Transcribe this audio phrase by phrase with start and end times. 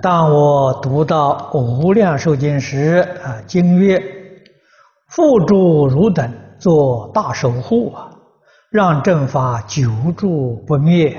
[0.00, 4.00] 当我读到《无量寿经》时，啊，经曰
[5.10, 8.08] ：“复诸汝等做大守护啊，
[8.70, 11.16] 让正法久住不灭。”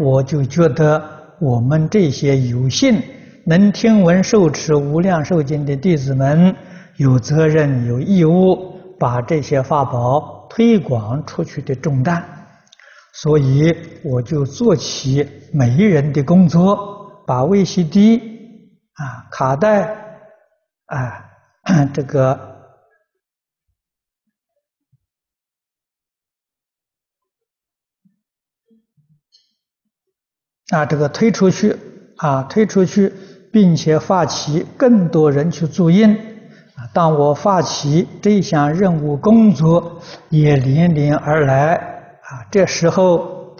[0.00, 1.02] 我就觉得
[1.38, 3.00] 我们这些有幸
[3.44, 6.54] 能听闻受持《无量寿经》的弟子们，
[6.96, 12.22] 有责任、有义务把这些法宝推广出去的重担，
[13.12, 16.91] 所以我就做起媒人的工作。
[17.26, 18.20] 把 VCD
[18.94, 19.82] 啊、卡带
[20.86, 21.30] 啊、
[21.94, 22.50] 这个
[30.70, 31.76] 啊、这个推出去
[32.16, 33.12] 啊，推出去，
[33.52, 36.14] 并且发起更多人去注印
[36.74, 36.88] 啊。
[36.94, 41.74] 当我发起这项任务工作也连连而来
[42.22, 43.56] 啊，这时候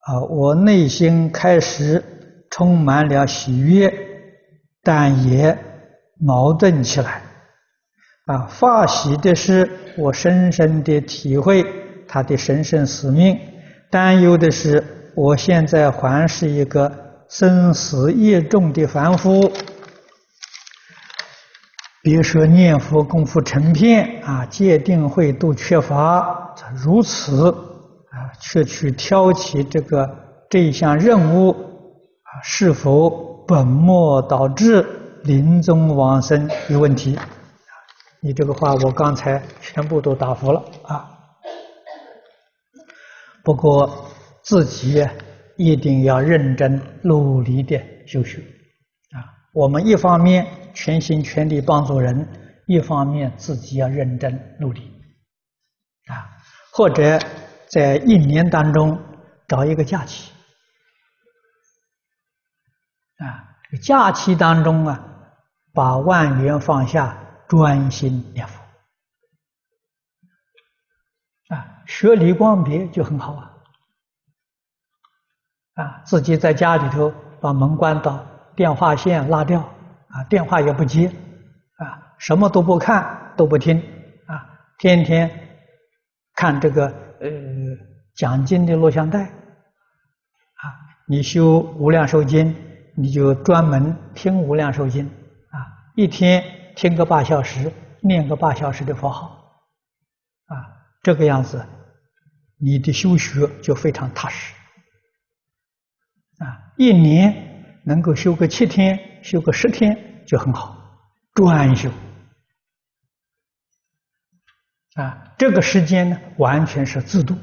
[0.00, 2.11] 啊，我内心开始。
[2.52, 3.92] 充满了喜悦，
[4.82, 5.58] 但也
[6.20, 7.22] 矛盾起来。
[8.26, 11.66] 啊，发喜的是我深深的体会
[12.06, 13.36] 他的神圣使命；
[13.90, 14.84] 担忧的是
[15.16, 16.92] 我现在还是一个
[17.28, 19.50] 生死业重的凡夫。
[22.02, 27.50] 别说念佛功夫成片啊，戒定慧都缺乏，如此
[28.10, 30.08] 啊，却去挑起这个
[30.50, 31.71] 这一项任务。
[32.42, 34.86] 是否本末倒置、
[35.24, 37.18] 临终往生有问题？
[38.20, 41.08] 你这个话我刚才全部都答复了啊。
[43.42, 44.06] 不过
[44.42, 45.04] 自己
[45.56, 48.38] 一定要认真努力的修学
[49.10, 49.18] 啊。
[49.52, 52.26] 我们一方面全心全力帮助人，
[52.66, 54.80] 一方面自己要认真努力
[56.06, 56.30] 啊。
[56.72, 57.18] 或者
[57.68, 58.98] 在一年当中
[59.48, 60.30] 找一个假期。
[63.22, 65.00] 啊，假期当中啊，
[65.72, 68.60] 把万缘放下，专心念佛。
[71.54, 73.54] 啊，学理光别就很好啊。
[75.74, 79.60] 啊，自己在家里头把门关到，电话线拉掉，
[80.08, 81.06] 啊，电话也不接，
[81.76, 83.78] 啊，什么都不看，都不听，
[84.26, 84.44] 啊，
[84.78, 85.30] 天天
[86.34, 86.86] 看这个
[87.20, 87.30] 呃
[88.16, 89.22] 讲经的录像带。
[89.22, 90.74] 啊，
[91.06, 92.52] 你修无量寿经。
[92.94, 95.56] 你就专门听无量寿经啊，
[95.96, 96.44] 一天
[96.76, 99.28] 听个八小时，念个八小时的佛号，
[100.46, 100.54] 啊，
[101.02, 101.64] 这个样子，
[102.58, 104.54] 你的修学就非常踏实，
[106.38, 110.76] 啊，一年能够修个七天，修个十天就很好，
[111.34, 111.90] 专修，
[114.96, 117.34] 啊，这个时间呢完全是自度，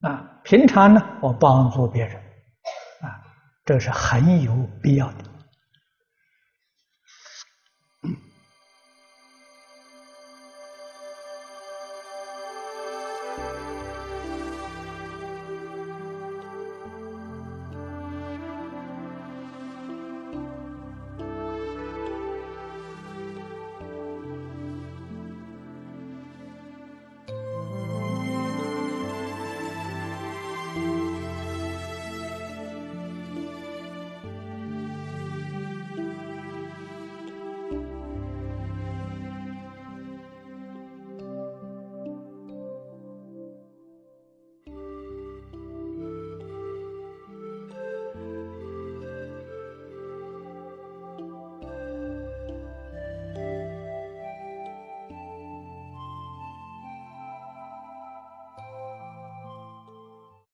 [0.00, 2.23] 啊，平常呢我帮助别人。
[3.64, 5.33] 这是很有必要的。